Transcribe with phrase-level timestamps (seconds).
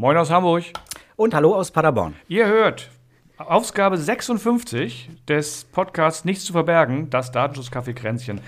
[0.00, 0.64] Moin aus Hamburg.
[1.16, 2.14] Und hallo aus Paderborn.
[2.26, 2.88] Ihr hört
[3.36, 8.40] Ausgabe 56 des Podcasts Nichts zu verbergen, das Datenschutzcafé Kränzchen.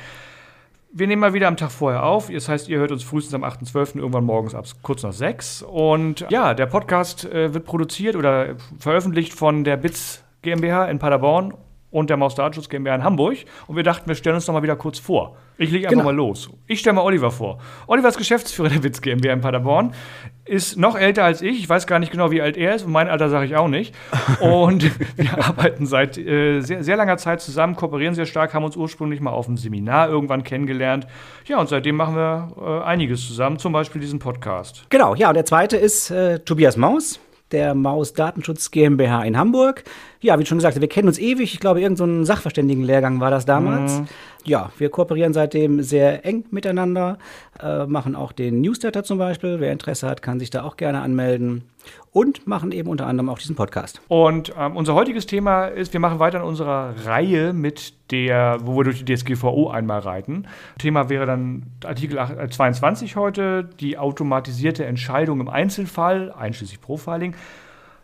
[0.95, 2.30] Wir nehmen mal wieder am Tag vorher auf.
[2.30, 3.99] Das heißt, ihr hört uns frühestens am 8.12.
[3.99, 5.61] irgendwann morgens ab kurz nach 6.
[5.61, 11.53] Und ja, der Podcast äh, wird produziert oder veröffentlicht von der BITS GmbH in Paderborn
[11.93, 13.36] und der Maus Datenschutz GmbH in Hamburg.
[13.68, 15.36] Und wir dachten, wir stellen uns noch mal wieder kurz vor.
[15.59, 16.04] Ich lege einfach genau.
[16.04, 16.50] mal los.
[16.66, 17.59] Ich stelle mal Oliver vor.
[17.86, 19.95] Oliver ist Geschäftsführer der Witz GmbH in Paderborn,
[20.45, 21.60] ist noch älter als ich.
[21.60, 22.84] Ich weiß gar nicht genau, wie alt er ist.
[22.84, 23.95] Und mein Alter sage ich auch nicht.
[24.41, 28.77] Und wir arbeiten seit äh, sehr, sehr langer Zeit zusammen, kooperieren sehr stark, haben uns
[28.77, 31.06] ursprünglich mal auf einem Seminar irgendwann kennengelernt.
[31.45, 34.86] Ja, und seitdem machen wir äh, einiges zusammen, zum Beispiel diesen Podcast.
[34.88, 35.28] Genau, ja.
[35.28, 37.20] Und der zweite ist äh, Tobias Maus
[37.52, 39.84] der Maus Datenschutz GmbH in Hamburg.
[40.20, 41.55] Ja, wie schon gesagt, wir kennen uns ewig.
[41.55, 44.01] Ich glaube, irgendein so Sachverständigenlehrgang war das damals.
[44.01, 44.09] Mhm.
[44.45, 47.19] Ja, wir kooperieren seitdem sehr eng miteinander,
[47.62, 49.60] äh, machen auch den Newsletter zum Beispiel.
[49.60, 51.62] Wer Interesse hat, kann sich da auch gerne anmelden
[52.10, 54.00] und machen eben unter anderem auch diesen Podcast.
[54.09, 58.77] Und ähm, unser heutiges Thema ist, wir machen weiter in unserer Reihe mit der, wo
[58.77, 60.47] wir durch die DSGVO einmal reiten.
[60.78, 62.19] Thema wäre dann Artikel
[62.50, 67.34] 22 heute, die automatisierte Entscheidung im Einzelfall, einschließlich Profiling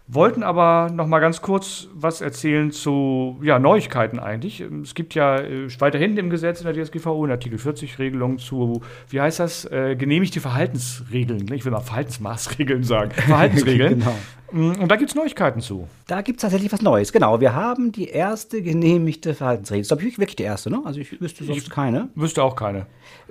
[0.09, 4.61] wollten aber noch mal ganz kurz was erzählen zu ja, Neuigkeiten eigentlich.
[4.61, 8.81] Es gibt ja äh, weiterhin im Gesetz in der DSGVO in Artikel 40 Regelungen zu,
[9.11, 11.53] wie heißt das, äh, genehmigte Verhaltensregeln.
[11.53, 13.11] Ich will mal Verhaltensmaßregeln sagen.
[13.15, 13.99] Verhaltensregeln.
[13.99, 14.15] genau.
[14.51, 15.87] Mm, und da gibt es Neuigkeiten zu.
[16.07, 17.13] Da gibt es tatsächlich was Neues.
[17.13, 19.83] Genau, wir haben die erste genehmigte Verhaltensregel.
[19.83, 20.81] Das ist, glaube ich, wirklich die erste, ne?
[20.85, 22.09] Also ich wüsste sonst ich keine.
[22.15, 22.87] Wüsste auch keine.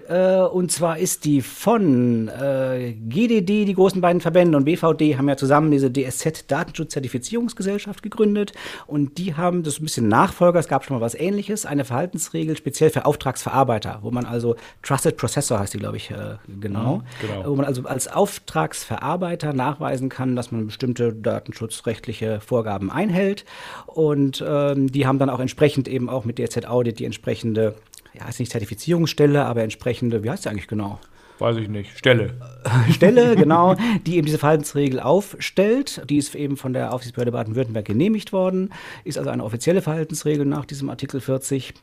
[0.07, 5.27] Äh, und zwar ist die von äh, GDD, die großen beiden Verbände, und BVD haben
[5.27, 8.53] ja zusammen diese DSZ Datenschutzzertifizierungsgesellschaft gegründet.
[8.85, 12.55] Und die haben, das ein bisschen Nachfolger, es gab schon mal was ähnliches, eine Verhaltensregel
[12.55, 17.03] speziell für Auftragsverarbeiter, wo man also Trusted Processor heißt die, glaube ich, äh, genau, mhm,
[17.21, 17.49] genau.
[17.49, 23.45] Wo man also als Auftragsverarbeiter nachweisen kann, dass man bestimmte datenschutzrechtliche Vorgaben einhält.
[23.87, 27.75] Und ähm, die haben dann auch entsprechend eben auch mit DSZ Audit die entsprechende
[28.17, 30.99] ja, ist nicht Zertifizierungsstelle, aber entsprechende, wie heißt sie eigentlich genau?
[31.39, 31.95] Weiß ich nicht.
[31.95, 32.33] Stelle.
[32.91, 36.01] Stelle, genau, die eben diese Verhaltensregel aufstellt.
[36.09, 38.73] Die ist eben von der Aufsichtsbehörde Baden-Württemberg genehmigt worden,
[39.03, 41.75] ist also eine offizielle Verhaltensregel nach diesem Artikel 40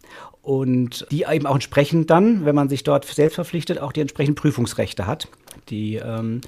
[0.43, 4.35] und die eben auch entsprechend dann, wenn man sich dort selbst verpflichtet, auch die entsprechenden
[4.35, 5.29] Prüfungsrechte hat,
[5.69, 6.41] die, ähm,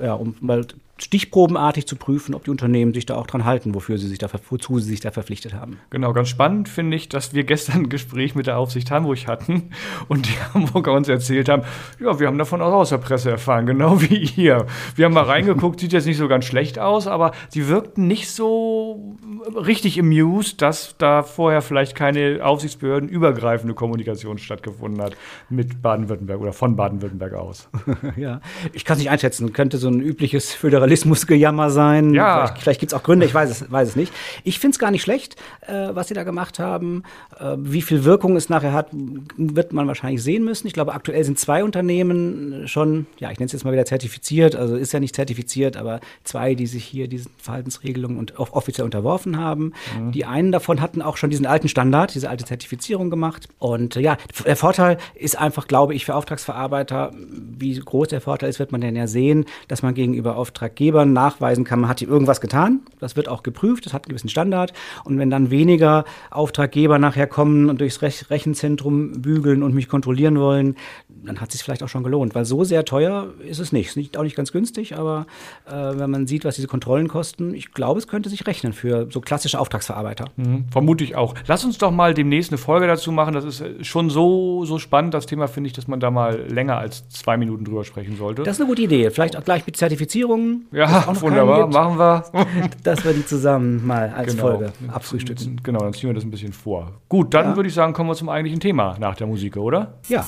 [0.00, 0.66] ja, um mal
[1.02, 4.28] stichprobenartig zu prüfen, ob die Unternehmen sich da auch dran halten, wofür sie sich da,
[4.48, 5.78] wozu sie sich da verpflichtet haben.
[5.90, 9.70] Genau, ganz spannend finde ich, dass wir gestern ein Gespräch mit der Aufsicht Hamburg hatten
[10.08, 11.62] und die Hamburger uns erzählt haben,
[11.98, 14.66] ja, wir haben davon auch aus der Presse erfahren, genau wie ihr.
[14.94, 18.30] Wir haben mal reingeguckt, sieht jetzt nicht so ganz schlecht aus, aber sie wirkten nicht
[18.30, 19.16] so
[19.54, 25.16] richtig amused, dass da vorher vielleicht keine aufsichtsbehördenübergreifende Kommunikation stattgefunden hat
[25.48, 27.68] mit Baden-Württemberg oder von Baden-Württemberg aus.
[28.16, 28.40] ja,
[28.72, 29.52] ich kann es nicht einschätzen.
[29.52, 32.14] Könnte so ein übliches Föderal Journalismusgejammer sein.
[32.14, 32.46] Ja.
[32.46, 34.12] Vielleicht, vielleicht gibt es auch Gründe, ich weiß es, weiß es nicht.
[34.42, 35.36] Ich finde es gar nicht schlecht,
[35.66, 37.04] äh, was sie da gemacht haben.
[37.38, 38.88] Äh, wie viel Wirkung es nachher hat,
[39.36, 40.66] wird man wahrscheinlich sehen müssen.
[40.66, 44.56] Ich glaube, aktuell sind zwei Unternehmen schon, ja, ich nenne es jetzt mal wieder zertifiziert,
[44.56, 49.38] also ist ja nicht zertifiziert, aber zwei, die sich hier diesen Verhaltensregelungen und offiziell unterworfen
[49.38, 49.72] haben.
[49.98, 50.12] Mhm.
[50.12, 53.48] Die einen davon hatten auch schon diesen alten Standard, diese alte Zertifizierung gemacht.
[53.58, 58.48] Und äh, ja, der Vorteil ist einfach, glaube ich, für Auftragsverarbeiter, wie groß der Vorteil
[58.48, 62.00] ist, wird man dann ja sehen, dass man gegenüber Auftraggebern Auftraggebern nachweisen kann, man hat
[62.00, 62.80] ihm irgendwas getan.
[63.00, 64.72] Das wird auch geprüft, das hat einen gewissen Standard.
[65.04, 70.76] Und wenn dann weniger Auftraggeber nachher kommen und durchs Rechenzentrum bügeln und mich kontrollieren wollen,
[71.08, 73.86] dann hat es sich vielleicht auch schon gelohnt, weil so sehr teuer ist es nicht.
[73.86, 75.26] Es ist nicht, auch nicht ganz günstig, aber
[75.66, 79.08] äh, wenn man sieht, was diese Kontrollen kosten, ich glaube, es könnte sich rechnen für
[79.10, 80.26] so klassische Auftragsverarbeiter.
[80.36, 81.34] Mhm, vermute ich auch.
[81.46, 83.34] Lass uns doch mal demnächst eine Folge dazu machen.
[83.34, 86.46] Das ist äh, schon so, so spannend, das Thema, finde ich, dass man da mal
[86.48, 88.44] länger als zwei Minuten drüber sprechen sollte.
[88.44, 89.10] Das ist eine gute Idee.
[89.10, 90.59] Vielleicht auch gleich mit Zertifizierungen.
[90.72, 92.24] Ja, wunderbar, machen wir.
[92.84, 94.48] dass wir die zusammen mal als genau.
[94.48, 95.60] Folge abfrühstücken.
[95.62, 96.92] Genau, dann ziehen wir das ein bisschen vor.
[97.08, 97.56] Gut, dann ja.
[97.56, 99.94] würde ich sagen, kommen wir zum eigentlichen Thema nach der Musik, oder?
[100.08, 100.24] Ja.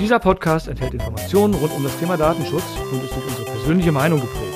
[0.00, 4.20] Dieser Podcast enthält Informationen rund um das Thema Datenschutz und ist durch unsere persönliche Meinung
[4.20, 4.48] geprägt.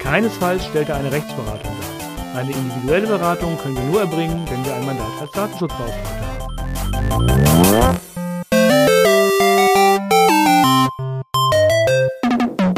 [0.00, 1.87] Keinesfalls stellt er eine Rechtsberatung dar.
[2.38, 6.38] Eine individuelle Beratung können wir nur erbringen, wenn wir ein Mandat als Datenschutzbeauftragter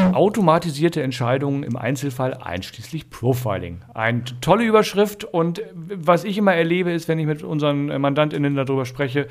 [0.01, 0.15] haben.
[0.15, 3.83] Automatisierte Entscheidungen im Einzelfall einschließlich Profiling.
[3.93, 8.87] Eine tolle Überschrift und was ich immer erlebe, ist, wenn ich mit unseren Mandantinnen darüber
[8.87, 9.29] spreche,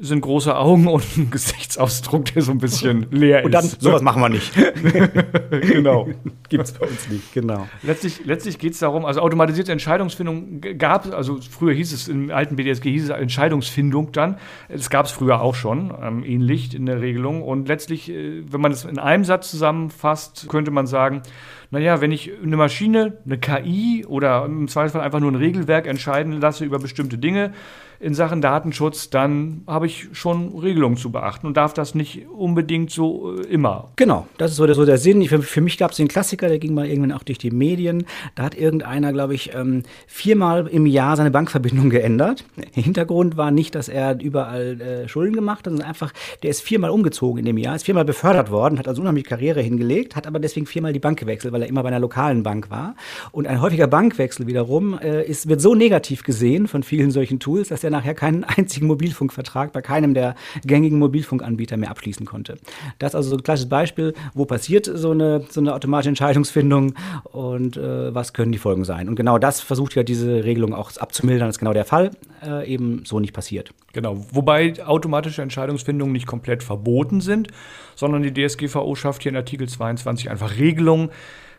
[0.00, 3.46] sind große Augen und ein Gesichtsausdruck, der so ein bisschen leer ist.
[3.46, 4.52] Und dann, sowas machen wir nicht.
[5.50, 6.08] genau.
[6.48, 7.68] Gibt es bei uns nicht, genau.
[7.82, 12.30] Letztlich, letztlich geht es darum, also automatisierte Entscheidungsfindung gab es, also früher hieß es, im
[12.30, 14.38] alten BDSG hieß es Entscheidungsfindung dann.
[14.68, 17.42] Das gab es früher auch schon, ähm, ähnlich in der Regelung.
[17.42, 21.22] Und letztlich, äh, wenn man es in einem Satz zusammenfasst, könnte man sagen,
[21.70, 26.40] naja, wenn ich eine Maschine, eine KI oder im Zweifelsfall einfach nur ein Regelwerk entscheiden
[26.40, 27.52] lasse über bestimmte Dinge,
[28.00, 32.90] in Sachen Datenschutz, dann habe ich schon Regelungen zu beachten und darf das nicht unbedingt
[32.90, 33.90] so äh, immer.
[33.96, 35.22] Genau, das ist so der, so der Sinn.
[35.28, 38.06] Für, für mich gab es den Klassiker, der ging mal irgendwann auch durch die Medien.
[38.36, 42.46] Da hat irgendeiner, glaube ich, ähm, viermal im Jahr seine Bankverbindung geändert.
[42.56, 46.62] Der Hintergrund war nicht, dass er überall äh, Schulden gemacht hat, sondern einfach, der ist
[46.62, 50.26] viermal umgezogen in dem Jahr, ist viermal befördert worden, hat also unheimlich Karriere hingelegt, hat
[50.26, 52.94] aber deswegen viermal die Bank gewechselt, weil er immer bei einer lokalen Bank war.
[53.30, 57.68] Und ein häufiger Bankwechsel wiederum äh, ist, wird so negativ gesehen von vielen solchen Tools,
[57.68, 60.34] dass er er nachher keinen einzigen Mobilfunkvertrag bei keinem der
[60.64, 62.58] gängigen Mobilfunkanbieter mehr abschließen konnte.
[62.98, 66.94] Das ist also so ein klassisches Beispiel, wo passiert so eine, so eine automatische Entscheidungsfindung
[67.24, 69.08] und äh, was können die Folgen sein.
[69.08, 71.48] Und genau das versucht ja diese Regelung auch abzumildern.
[71.48, 72.10] Das ist genau der Fall,
[72.44, 73.72] äh, eben so nicht passiert.
[73.92, 77.48] Genau, wobei automatische Entscheidungsfindungen nicht komplett verboten sind,
[77.96, 81.10] sondern die DSGVO schafft hier in Artikel 22 einfach Regelungen,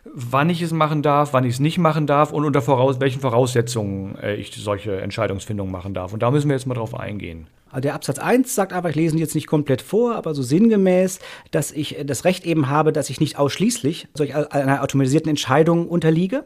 [0.04, 3.20] wann ich es machen darf, wann ich es nicht machen darf und unter voraus welchen
[3.20, 6.12] Voraussetzungen äh, ich solche Entscheidungsfindungen machen darf.
[6.12, 7.46] Und da müssen wir jetzt mal drauf eingehen.
[7.70, 10.42] Also der Absatz 1 sagt aber, ich lese ihn jetzt nicht komplett vor, aber so
[10.42, 11.20] sinngemäß,
[11.52, 16.44] dass ich das Recht eben habe, dass ich nicht ausschließlich solch einer automatisierten Entscheidung unterliege,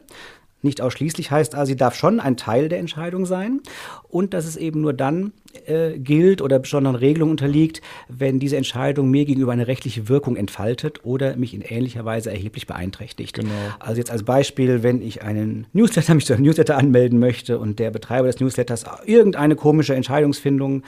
[0.61, 3.61] nicht ausschließlich heißt also, sie darf schon ein Teil der Entscheidung sein
[4.09, 5.33] und dass es eben nur dann
[5.65, 11.03] äh, gilt oder besonderen Regelungen unterliegt, wenn diese Entscheidung mir gegenüber eine rechtliche Wirkung entfaltet
[11.03, 13.35] oder mich in ähnlicher Weise erheblich beeinträchtigt.
[13.35, 13.49] Genau.
[13.79, 17.79] Also jetzt als Beispiel, wenn ich einen Newsletter, mich zu einem Newsletter anmelden möchte und
[17.79, 20.83] der Betreiber des Newsletters irgendeine komische Entscheidungsfindung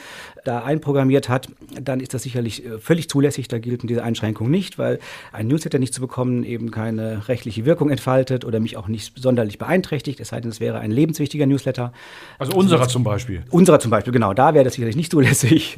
[0.46, 1.48] da einprogrammiert hat,
[1.82, 3.48] dann ist das sicherlich äh, völlig zulässig.
[3.48, 5.00] Da gilt diese Einschränkung nicht, weil
[5.32, 9.58] ein Newsletter nicht zu bekommen eben keine rechtliche Wirkung entfaltet oder mich auch nicht sonderlich
[9.58, 11.94] beeinträchtigt, es sei denn, es wäre ein lebenswichtiger Newsletter.
[12.38, 13.44] Also unserer zum Beispiel.
[13.50, 14.34] Unserer zum Beispiel, genau.
[14.34, 15.78] Da wäre das sicherlich nicht zulässig.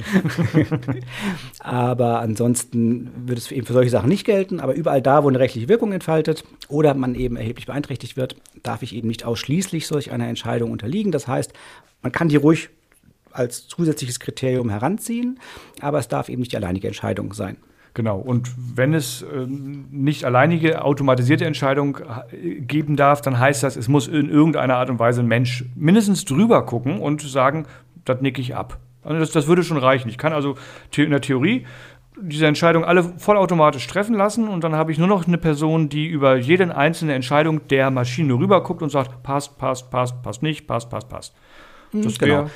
[1.60, 4.60] aber ansonsten würde es eben für solche Sachen nicht gelten.
[4.60, 8.82] Aber überall da, wo eine rechtliche Wirkung entfaltet oder man eben erheblich beeinträchtigt wird, darf
[8.84, 11.12] ich eben nicht ausschließlich solch einer Entscheidung unterliegen.
[11.12, 11.54] Das heißt,
[12.02, 12.70] man kann die ruhig
[13.32, 15.40] als zusätzliches Kriterium heranziehen,
[15.80, 17.58] aber es darf eben nicht die alleinige Entscheidung sein.
[17.94, 18.20] Genau.
[18.20, 21.98] Und wenn es äh, nicht alleinige automatisierte Entscheidung
[22.32, 25.66] äh, geben darf, dann heißt das, es muss in irgendeiner Art und Weise ein Mensch
[25.76, 27.66] mindestens drüber gucken und sagen,
[28.06, 28.80] das nicke ich ab.
[29.04, 30.10] Also das, das würde schon reichen.
[30.10, 30.56] Ich kann also
[30.96, 31.66] in der Theorie
[32.20, 36.08] diese Entscheidung alle vollautomatisch treffen lassen und dann habe ich nur noch eine Person, die
[36.08, 40.90] über jede einzelne Entscheidung der Maschine rüberguckt und sagt, passt, passt, passt, passt nicht, passt,
[40.90, 41.36] passt, passt.
[41.92, 42.02] Mhm.
[42.04, 42.50] Das genau.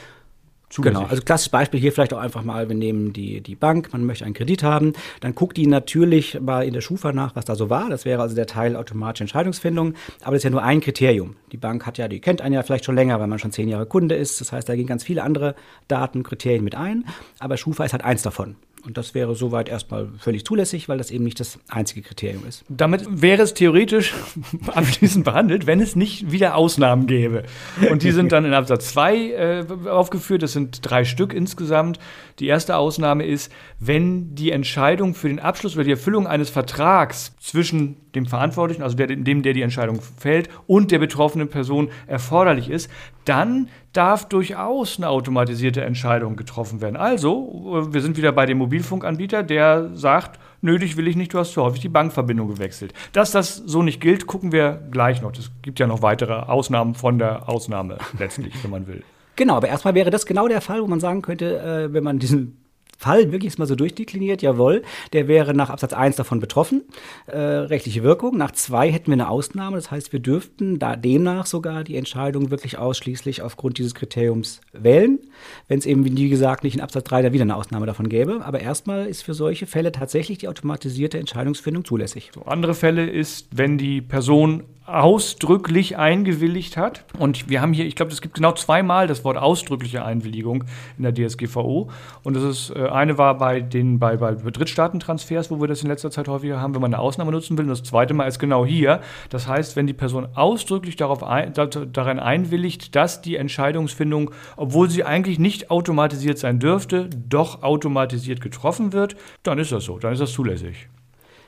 [0.82, 4.06] Genau, also klassisches Beispiel hier vielleicht auch einfach mal, wir nehmen die, die Bank, man
[4.06, 7.56] möchte einen Kredit haben, dann guckt die natürlich mal in der Schufa nach, was da
[7.56, 7.90] so war.
[7.90, 11.36] Das wäre also der Teil automatische Entscheidungsfindung, aber das ist ja nur ein Kriterium.
[11.52, 13.70] Die Bank hat ja, die kennt einen ja vielleicht schon länger, weil man schon zehn
[13.70, 14.42] Jahre Kunde ist.
[14.42, 15.56] Das heißt, da gehen ganz viele andere
[15.88, 17.06] Daten, Kriterien mit ein,
[17.40, 18.56] aber Schufa ist halt eins davon.
[18.86, 22.64] Und das wäre soweit erstmal völlig zulässig, weil das eben nicht das einzige Kriterium ist.
[22.70, 24.14] Damit wäre es theoretisch
[24.68, 27.44] abschließend behandelt, wenn es nicht wieder Ausnahmen gäbe.
[27.90, 30.44] Und die sind dann in Absatz 2 äh, aufgeführt.
[30.44, 32.00] Das sind drei Stück insgesamt.
[32.40, 37.36] Die erste Ausnahme ist, wenn die Entscheidung für den Abschluss oder die Erfüllung eines Vertrags
[37.40, 42.70] zwischen dem Verantwortlichen, also der, dem, der die Entscheidung fällt, und der betroffenen Person erforderlich
[42.70, 42.90] ist,
[43.26, 46.98] dann darf durchaus eine automatisierte Entscheidung getroffen werden.
[46.98, 51.54] Also, wir sind wieder bei dem Mobilfunkanbieter, der sagt, nötig will ich nicht, du hast
[51.54, 52.94] zu häufig die Bankverbindung gewechselt.
[53.14, 55.32] Dass das so nicht gilt, gucken wir gleich noch.
[55.34, 59.04] Es gibt ja noch weitere Ausnahmen von der Ausnahme letztlich, wenn man will.
[59.38, 62.20] Genau, aber erstmal wäre das genau der Fall, wo man sagen könnte, äh, wenn man
[62.20, 62.65] diesen
[62.98, 64.84] Fall wirklich mal so durchdekliniert, jawohl,
[65.14, 66.84] der wäre nach Absatz 1 davon betroffen,
[67.28, 68.38] äh, rechtliche Wirkung.
[68.38, 72.52] Nach 2 hätten wir eine Ausnahme, das heißt, wir dürften da demnach sogar die Entscheidung
[72.52, 75.20] wirklich ausschließlich aufgrund dieses Kriteriums wählen,
[75.68, 78.42] wenn es eben, wie gesagt, nicht in Absatz 3 da wieder eine Ausnahme davon gäbe.
[78.46, 82.32] Aber erstmal ist für solche Fälle tatsächlich die automatisierte Entscheidungsfindung zulässig.
[82.34, 87.06] So, andere Fälle ist, wenn die Person ausdrücklich eingewilligt hat.
[87.18, 90.64] Und wir haben hier, ich glaube, es gibt genau zweimal das Wort ausdrückliche Einwilligung
[90.98, 91.90] in der DSGVO.
[92.24, 95.90] Und das ist, äh, eine war bei den bei, bei Drittstaatentransfers, wo wir das in
[95.90, 97.66] letzter Zeit häufiger haben, wenn man eine Ausnahme nutzen will.
[97.66, 99.02] Und das zweite Mal ist genau hier.
[99.30, 105.04] Das heißt, wenn die Person ausdrücklich darauf ein, darin einwilligt, dass die Entscheidungsfindung, obwohl sie
[105.04, 110.22] eigentlich nicht automatisiert sein dürfte, doch automatisiert getroffen wird, dann ist das so, dann ist
[110.22, 110.90] das zulässig.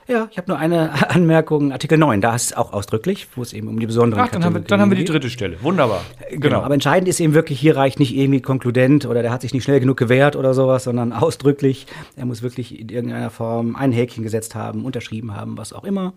[0.08, 3.52] Ja, ich habe nur eine Anmerkung, Artikel 9, da ist es auch ausdrücklich, wo es
[3.52, 5.62] eben um die besonderen Ach, dann haben, wir, dann haben wir die dritte Stelle.
[5.62, 6.00] Wunderbar.
[6.30, 6.40] Genau.
[6.40, 6.62] genau.
[6.62, 9.64] Aber entscheidend ist eben wirklich, hier reicht nicht irgendwie konkludent oder der hat sich nicht
[9.64, 11.86] schnell genug gewehrt oder sowas, sondern ausdrücklich.
[12.16, 16.14] Er muss wirklich in irgendeiner Form ein Häkchen gesetzt haben, unterschrieben haben, was auch immer.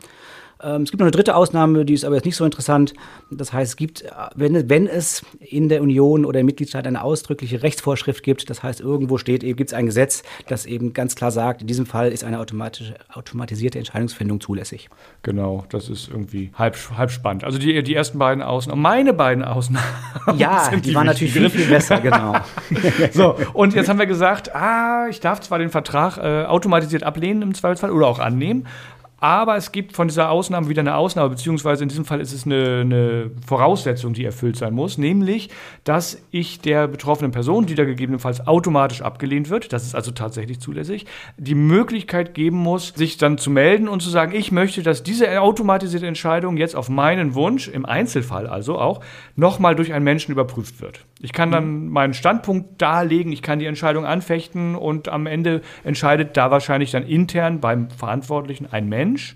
[0.64, 2.94] Ähm, es gibt noch eine dritte Ausnahme, die ist aber jetzt nicht so interessant.
[3.30, 7.64] Das heißt, es gibt, wenn, wenn es in der Union oder im Mitgliedstaat eine ausdrückliche
[7.64, 11.62] Rechtsvorschrift gibt, das heißt, irgendwo steht gibt es ein Gesetz, das eben ganz klar sagt,
[11.62, 14.90] in diesem Fall ist eine automatische, automatisierte Entscheidungsfindung zulässig.
[15.24, 17.44] Genau, das ist irgendwie halb, halb spannend.
[17.44, 19.86] Also die, die ersten beiden Ausnahmen, meine beiden Ausnahmen.
[20.38, 22.36] Ja, die, die waren natürlich viel, viel besser, genau.
[23.12, 27.42] so, und jetzt haben wir gesagt, ah, ich darf zwar den Vertrag äh, automatisiert ablehnen
[27.42, 28.68] im Zweifelsfall oder auch annehmen,
[29.22, 32.46] aber es gibt von dieser Ausnahme wieder eine Ausnahme, beziehungsweise in diesem Fall ist es
[32.48, 35.50] eine, eine, Voraussetzung, die erfüllt sein muss, nämlich,
[35.84, 40.60] dass ich der betroffenen Person, die da gegebenenfalls automatisch abgelehnt wird, das ist also tatsächlich
[40.60, 41.06] zulässig,
[41.38, 45.40] die Möglichkeit geben muss, sich dann zu melden und zu sagen, ich möchte, dass diese
[45.40, 49.02] automatisierte Entscheidung jetzt auf meinen Wunsch, im Einzelfall also auch,
[49.36, 51.06] nochmal durch einen Menschen überprüft wird.
[51.22, 51.90] Ich kann dann mhm.
[51.90, 57.04] meinen Standpunkt darlegen, ich kann die Entscheidung anfechten und am Ende entscheidet da wahrscheinlich dann
[57.04, 59.12] intern beim Verantwortlichen ein Mensch.
[59.12, 59.36] Mensch.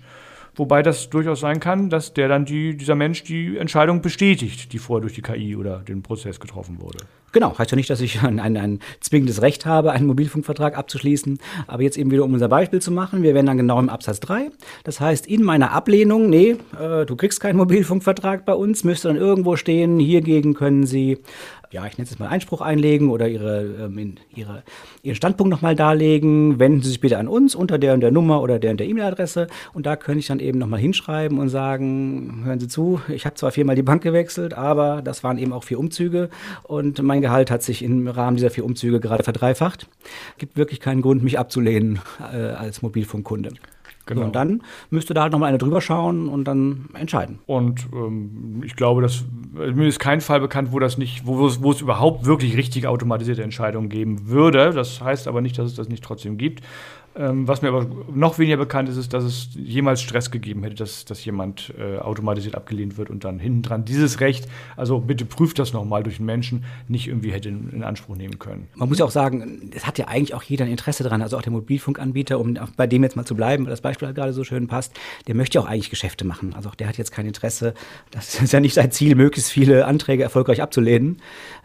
[0.54, 4.78] Wobei das durchaus sein kann, dass der dann die, dieser Mensch die Entscheidung bestätigt, die
[4.78, 6.98] vorher durch die KI oder den Prozess getroffen wurde.
[7.36, 11.38] Genau, heißt ja nicht, dass ich ein, ein, ein zwingendes Recht habe, einen Mobilfunkvertrag abzuschließen.
[11.66, 14.20] Aber jetzt eben wieder, um unser Beispiel zu machen, wir wären dann genau im Absatz
[14.20, 14.50] 3.
[14.84, 19.18] Das heißt, in meiner Ablehnung, nee, äh, du kriegst keinen Mobilfunkvertrag bei uns, müsste dann
[19.18, 21.18] irgendwo stehen, hiergegen können Sie
[21.70, 24.62] ja, ich nenne es mal Einspruch einlegen oder ihre, ähm, ihre,
[25.02, 26.58] Ihren Standpunkt nochmal darlegen.
[26.58, 28.86] Wenden Sie sich bitte an uns unter der und der Nummer oder der und der
[28.86, 29.48] E-Mail-Adresse.
[29.74, 33.34] Und da könnte ich dann eben nochmal hinschreiben und sagen, hören Sie zu, ich habe
[33.34, 36.30] zwar viermal die Bank gewechselt, aber das waren eben auch vier Umzüge
[36.62, 39.88] und mein Gehalt hat sich im Rahmen dieser vier Umzüge gerade verdreifacht.
[40.38, 43.50] Gibt wirklich keinen Grund, mich abzulehnen äh, als Mobilfunkkunde.
[44.08, 44.26] Genau.
[44.26, 47.40] und dann müsste da halt nochmal eine drüber schauen und dann entscheiden.
[47.46, 51.72] Und ähm, ich glaube, dass mir ist kein Fall bekannt, wo das nicht, wo, wo
[51.72, 54.70] es überhaupt wirklich richtig automatisierte Entscheidungen geben würde.
[54.70, 56.62] Das heißt aber nicht, dass es das nicht trotzdem gibt.
[57.18, 60.74] Ähm, was mir aber noch weniger bekannt ist, ist, dass es jemals Stress gegeben hätte,
[60.74, 64.46] dass, dass jemand äh, automatisiert abgelehnt wird und dann hinten dran dieses Recht,
[64.76, 68.38] also bitte prüft das nochmal durch einen Menschen, nicht irgendwie hätte in, in, Anspruch nehmen
[68.38, 68.68] können.
[68.74, 71.38] Man muss ja auch sagen, es hat ja eigentlich auch jeder ein Interesse daran, also
[71.38, 74.34] auch der Mobilfunkanbieter, um bei dem jetzt mal zu bleiben, weil das Beispiel halt gerade
[74.34, 74.92] so schön passt,
[75.26, 76.52] der möchte ja auch eigentlich Geschäfte machen.
[76.54, 77.72] Also auch der hat jetzt kein Interesse,
[78.10, 81.22] das ist ja nicht sein Ziel, möglichst viele Anträge erfolgreich abzulehnen,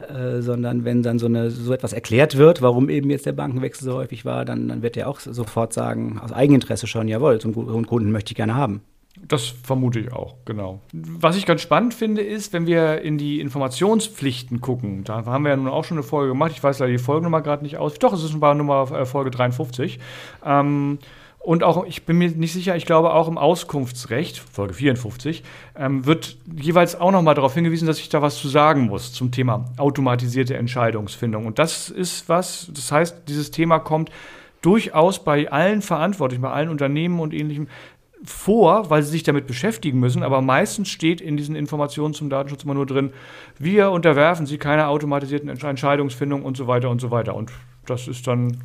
[0.08, 3.84] äh, sondern wenn dann so, eine, so etwas erklärt wird, warum eben jetzt der Bankenwechsel
[3.84, 7.40] so häufig war, dann, dann wird er auch so sofort sagen, aus Eigeninteresse schon, jawohl,
[7.42, 8.82] so einen Kunden möchte ich gerne haben.
[9.28, 10.80] Das vermute ich auch, genau.
[10.94, 15.04] Was ich ganz spannend finde, ist, wenn wir in die Informationspflichten gucken.
[15.04, 16.52] Da haben wir ja nun auch schon eine Folge gemacht.
[16.56, 17.96] Ich weiß leider die Folgenummer gerade nicht aus.
[17.96, 20.00] Doch, es ist eine Nummer äh, Folge 53.
[20.46, 21.00] Ähm,
[21.40, 25.44] und auch, ich bin mir nicht sicher, ich glaube auch im Auskunftsrecht, Folge 54,
[25.76, 29.32] ähm, wird jeweils auch nochmal darauf hingewiesen, dass ich da was zu sagen muss zum
[29.32, 31.48] Thema automatisierte Entscheidungsfindung.
[31.48, 34.12] Und das ist was, das heißt, dieses Thema kommt
[34.62, 37.68] durchaus bei allen Verantwortlichen, bei allen Unternehmen und ähnlichem
[38.24, 42.64] vor, weil sie sich damit beschäftigen müssen, aber meistens steht in diesen Informationen zum Datenschutz
[42.64, 43.12] immer nur drin,
[43.58, 47.36] wir unterwerfen sie keiner automatisierten Entscheidungsfindung und so weiter und so weiter.
[47.36, 47.52] Und
[47.86, 48.58] das ist dann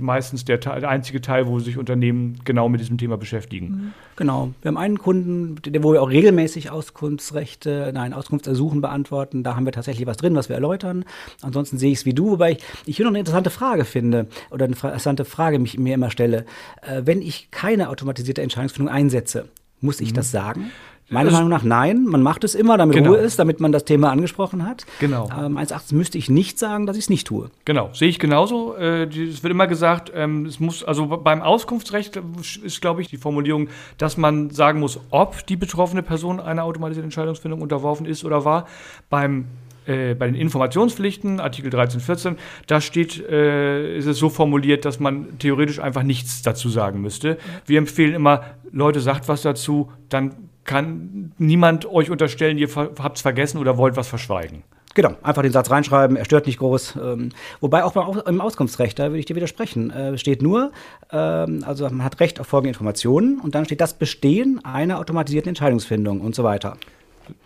[0.00, 3.66] meistens der, der, einzige Teil, wo sich Unternehmen genau mit diesem Thema beschäftigen.
[3.66, 3.92] Mhm.
[4.16, 4.54] Genau.
[4.62, 9.42] Wir haben einen Kunden, wo wir auch regelmäßig Auskunftsrechte, nein, Auskunftsersuchen beantworten.
[9.42, 11.04] Da haben wir tatsächlich was drin, was wir erläutern.
[11.42, 14.28] Ansonsten sehe ich es wie du, wobei ich, ich hier noch eine interessante Frage finde
[14.50, 16.46] oder eine interessante Frage mich mir immer stelle.
[16.82, 19.48] Äh, wenn ich keine automatisierte Entscheidungsfindung einsetze,
[19.80, 20.16] muss ich mhm.
[20.16, 20.70] das sagen?
[21.10, 22.04] Meiner Meinung nach nein.
[22.04, 23.10] Man macht es immer, damit genau.
[23.10, 24.86] Ruhe ist, damit man das Thema angesprochen hat.
[25.00, 25.28] Genau.
[25.36, 27.50] Ähm, meines Erachtens müsste ich nicht sagen, dass ich es nicht tue.
[27.64, 28.76] Genau, sehe ich genauso.
[28.76, 32.20] Äh, es wird immer gesagt, ähm, es muss, also beim Auskunftsrecht
[32.62, 37.08] ist, glaube ich, die Formulierung, dass man sagen muss, ob die betroffene Person einer automatisierten
[37.08, 38.66] Entscheidungsfindung unterworfen ist oder war.
[39.08, 39.46] Beim
[39.86, 42.36] äh, bei den Informationspflichten, Artikel 13, 14,
[42.66, 47.38] da steht, äh, ist es so formuliert, dass man theoretisch einfach nichts dazu sagen müsste.
[47.66, 53.22] Wir empfehlen immer, Leute, sagt was dazu, dann kann niemand euch unterstellen, ihr habt es
[53.22, 54.62] vergessen oder wollt was verschweigen.
[54.94, 56.96] Genau, einfach den Satz reinschreiben, er stört nicht groß.
[56.96, 57.28] Ähm,
[57.60, 60.72] wobei auch beim, im Auskunftsrecht, da würde ich dir widersprechen, äh, steht nur,
[61.12, 65.50] ähm, also man hat Recht auf folgende Informationen und dann steht das Bestehen einer automatisierten
[65.50, 66.76] Entscheidungsfindung und so weiter.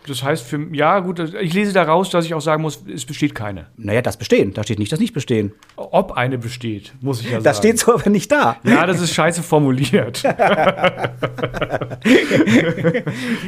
[0.06, 3.34] Das heißt, für, ja, gut, ich lese daraus, dass ich auch sagen muss, es besteht
[3.34, 3.66] keine.
[3.76, 4.52] Naja, das bestehen.
[4.52, 5.52] Da steht nicht, das nicht bestehen.
[5.76, 7.44] Ob eine besteht, muss ich ja sagen.
[7.44, 8.56] Das steht so aber nicht da.
[8.64, 10.22] Ja, das ist scheiße formuliert.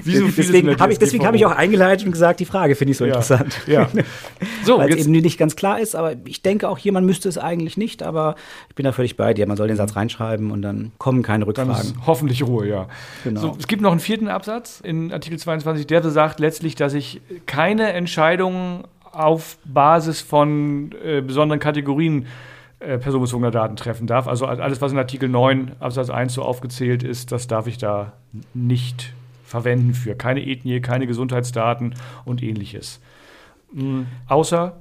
[0.07, 3.11] Deswegen habe ich, hab ich auch eingeleitet und gesagt, die Frage finde ich so ja.
[3.11, 3.61] interessant.
[3.67, 3.89] Ja.
[4.65, 7.29] So, Weil es eben nicht ganz klar ist, aber ich denke auch hier, man müsste
[7.29, 8.35] es eigentlich nicht, aber
[8.69, 9.47] ich bin da völlig bei dir.
[9.47, 11.75] Man soll den Satz reinschreiben und dann kommen keine Rückfragen.
[11.75, 12.89] Dann hoffentlich Ruhe, ja.
[13.25, 13.41] Genau.
[13.41, 17.21] So, es gibt noch einen vierten Absatz in Artikel 22, der besagt letztlich, dass ich
[17.45, 22.25] keine Entscheidungen auf Basis von äh, besonderen Kategorien
[22.81, 24.27] äh, personenbezogener Daten treffen darf.
[24.27, 28.15] Also alles, was in Artikel 9 Absatz 1 so aufgezählt ist, das darf ich da
[28.55, 29.13] nicht
[29.45, 30.15] verwenden für.
[30.15, 31.95] Keine Ethnie, keine Gesundheitsdaten
[32.25, 32.99] und ähnliches.
[33.75, 34.07] Mhm.
[34.27, 34.75] Außer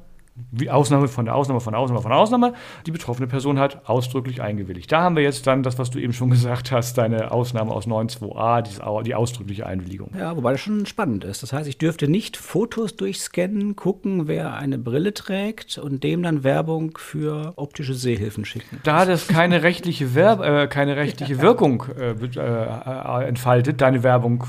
[0.51, 2.53] wie Ausnahme von der Ausnahme von der Ausnahme von der Ausnahme,
[2.85, 4.91] die betroffene Person hat ausdrücklich eingewilligt.
[4.91, 7.87] Da haben wir jetzt dann das, was du eben schon gesagt hast, deine Ausnahme aus
[7.87, 10.11] 9.2a, die ausdrückliche Einwilligung.
[10.17, 11.41] Ja, wobei das schon spannend ist.
[11.41, 16.43] Das heißt, ich dürfte nicht Fotos durchscannen, gucken, wer eine Brille trägt und dem dann
[16.43, 18.79] Werbung für optische Sehhilfen schicken.
[18.83, 24.43] Da das keine rechtliche, Werb äh, keine rechtliche Wirkung äh, äh, entfaltet, deine Werbung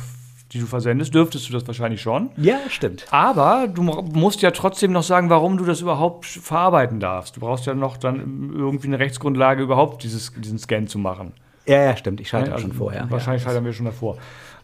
[0.56, 2.30] die du versendest, dürftest du das wahrscheinlich schon.
[2.36, 3.06] Ja, stimmt.
[3.10, 7.36] Aber du musst ja trotzdem noch sagen, warum du das überhaupt verarbeiten darfst.
[7.36, 11.32] Du brauchst ja noch dann irgendwie eine Rechtsgrundlage, überhaupt dieses, diesen Scan zu machen.
[11.66, 12.20] Ja, ja, stimmt.
[12.20, 13.10] Ich schalte ja, also schon vorher.
[13.10, 13.50] Wahrscheinlich ja.
[13.50, 14.16] schalten wir schon davor.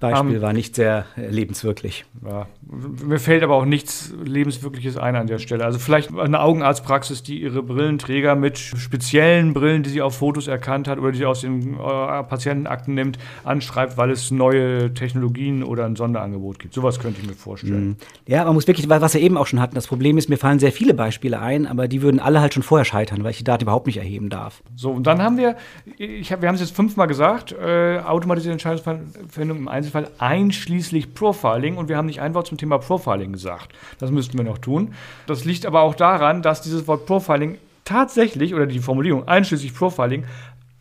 [0.02, 2.04] Beispiel um, war nicht sehr äh, lebenswirklich.
[2.24, 2.46] Ja.
[3.04, 5.64] Mir fällt aber auch nichts Lebenswirkliches ein an der Stelle.
[5.64, 10.88] Also vielleicht eine Augenarztpraxis, die ihre Brillenträger mit speziellen Brillen, die sie auf Fotos erkannt
[10.88, 15.86] hat oder die sie aus den äh, Patientenakten nimmt, anschreibt, weil es neue Technologien oder
[15.86, 16.74] ein Sonderangebot gibt.
[16.74, 17.88] Sowas könnte ich mir vorstellen.
[17.88, 17.96] Mhm.
[18.26, 20.58] Ja, man muss wirklich, was wir eben auch schon hatten, das Problem ist, mir fallen
[20.58, 23.44] sehr viele Beispiele ein, aber die würden alle halt schon vorher scheitern, weil ich die
[23.44, 24.62] Daten überhaupt nicht erheben darf.
[24.76, 25.56] So, und dann haben wir,
[25.98, 31.14] ich hab, wir haben es jetzt fünfmal gesagt, äh, automatisierte Entscheidungsfindung im Einzelfall Fall einschließlich
[31.14, 31.76] Profiling.
[31.76, 33.72] Und wir haben nicht ein Wort zum Thema Profiling gesagt.
[33.98, 34.94] Das müssten wir noch tun.
[35.26, 40.24] Das liegt aber auch daran, dass dieses Wort Profiling tatsächlich, oder die Formulierung einschließlich Profiling,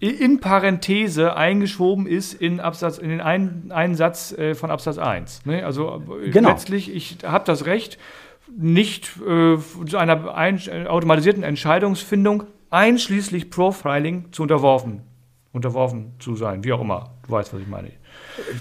[0.01, 5.45] in Parenthese eingeschoben ist in, Absatz, in den einen, einen Satz äh, von Absatz 1.
[5.45, 5.63] Ne?
[5.63, 6.49] Also äh, genau.
[6.49, 7.99] letztlich, ich habe das Recht,
[8.57, 15.01] nicht äh, zu einer ein, automatisierten Entscheidungsfindung einschließlich Profiling zu unterworfen,
[15.53, 17.11] unterworfen zu sein, wie auch immer.
[17.27, 17.91] Du weißt, was ich meine.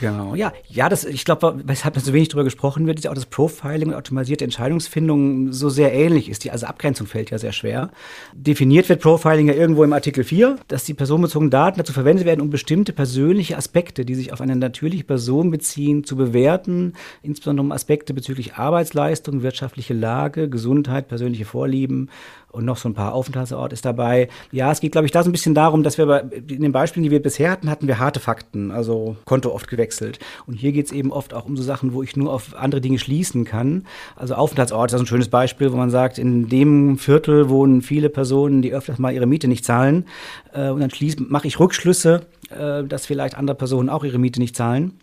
[0.00, 0.52] Genau, ja.
[0.68, 3.88] Ja, das, ich glaube, weshalb so wenig darüber gesprochen wird, ist ja auch das Profiling
[3.88, 6.44] und automatisierte Entscheidungsfindung so sehr ähnlich ist.
[6.44, 7.90] Die also Abgrenzung fällt ja sehr schwer.
[8.34, 12.40] Definiert wird Profiling ja irgendwo im Artikel 4, dass die personenbezogenen Daten dazu verwendet werden,
[12.40, 17.72] um bestimmte persönliche Aspekte, die sich auf eine natürliche Person beziehen, zu bewerten, insbesondere um
[17.72, 22.10] Aspekte bezüglich Arbeitsleistung, wirtschaftliche Lage, Gesundheit, persönliche Vorlieben
[22.52, 24.28] und noch so ein paar Aufenthaltsort ist dabei.
[24.50, 26.72] Ja, es geht, glaube ich, da so ein bisschen darum, dass wir bei, in den
[26.72, 30.18] Beispielen, die wir bisher hatten, hatten wir harte Fakten, also Konto oft gewechselt.
[30.46, 32.82] Und hier geht es eben oft auch um so Sachen, wo ich nur auf andere
[32.82, 33.86] Dinge schließen kann.
[34.16, 38.60] Also Aufenthaltsort ist ein schönes Beispiel, wo man sagt, in dem Viertel wohnen viele Personen,
[38.60, 40.06] die öfters mal ihre Miete nicht zahlen.
[40.52, 40.90] Äh, und dann
[41.28, 45.00] mache ich Rückschlüsse, äh, dass vielleicht andere Personen auch ihre Miete nicht zahlen.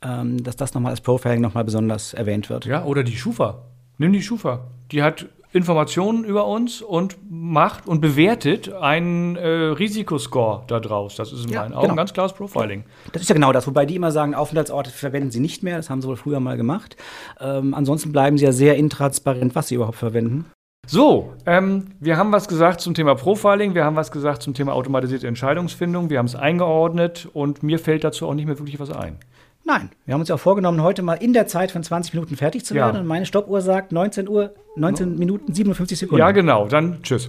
[0.00, 2.66] Ähm, dass das nochmal als Profiling nochmal besonders erwähnt wird.
[2.66, 3.62] Ja, oder die Schufa.
[3.96, 4.66] Nimm die Schufa.
[4.92, 11.16] Die hat Informationen über uns und macht und bewertet einen äh, Risikoscore daraus.
[11.16, 11.96] Das ist in ja, meinen Augen genau.
[11.96, 12.84] ganz klares Profiling.
[13.12, 15.76] Das ist ja genau das, wobei die immer sagen, Aufenthaltsorte verwenden sie nicht mehr.
[15.76, 16.96] Das haben sie wohl früher mal gemacht.
[17.40, 20.44] Ähm, ansonsten bleiben sie ja sehr intransparent, was sie überhaupt verwenden.
[20.86, 24.72] So, ähm, wir haben was gesagt zum Thema Profiling, wir haben was gesagt zum Thema
[24.72, 28.90] automatisierte Entscheidungsfindung, wir haben es eingeordnet und mir fällt dazu auch nicht mehr wirklich was
[28.90, 29.18] ein.
[29.68, 32.36] Nein, wir haben uns ja auch vorgenommen, heute mal in der Zeit von 20 Minuten
[32.36, 32.94] fertig zu werden.
[32.94, 33.00] Ja.
[33.02, 35.18] Und meine Stoppuhr sagt 19 Uhr, 19 no.
[35.18, 36.20] Minuten 57 Sekunden.
[36.20, 36.66] Ja, genau.
[36.66, 37.28] Dann tschüss.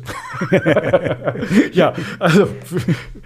[1.73, 2.47] ja, also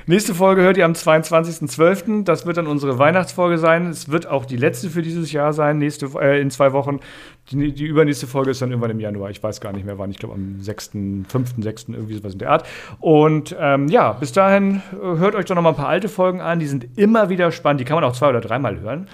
[0.08, 2.24] nächste Folge hört ihr am 22.12.
[2.24, 3.86] Das wird dann unsere Weihnachtsfolge sein.
[3.86, 7.00] Es wird auch die letzte für dieses Jahr sein, nächste, äh, in zwei Wochen.
[7.52, 9.30] Die, die, übernächste Folge ist dann irgendwann im Januar.
[9.30, 10.12] Ich weiß gar nicht mehr wann.
[10.12, 10.92] Ich glaube am 6.,
[11.28, 11.86] 5., 6.
[11.90, 12.66] irgendwie sowas in der Art.
[13.00, 16.40] Und ähm, ja, bis dahin äh, hört euch doch noch mal ein paar alte Folgen
[16.40, 16.60] an.
[16.60, 17.82] Die sind immer wieder spannend.
[17.82, 19.08] Die kann man auch zwei oder dreimal hören.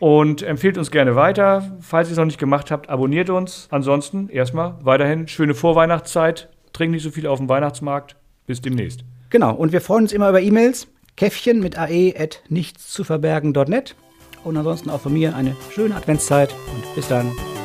[0.00, 1.76] Und empfehlt uns gerne weiter.
[1.80, 3.68] Falls ihr es noch nicht gemacht habt, abonniert uns.
[3.70, 6.48] Ansonsten erstmal weiterhin schöne Vorweihnachtszeit.
[6.72, 8.16] Trinkt nicht so viel auf dem Weihnachtsmarkt.
[8.46, 9.04] Bis demnächst.
[9.30, 9.54] Genau.
[9.54, 10.88] Und wir freuen uns immer über E-Mails.
[11.16, 13.94] Käffchen mit ae at nichtszuverbergen.net.
[14.44, 17.32] Und ansonsten auch von mir eine schöne Adventszeit und bis dann.